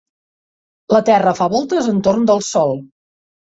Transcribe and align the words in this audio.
La 0.93 1.01
Terra 1.09 1.35
fa 1.41 1.49
voltes 1.57 1.91
entorn 1.93 2.27
del 2.33 2.45
Sol. 2.51 2.77